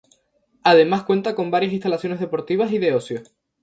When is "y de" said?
2.71-2.95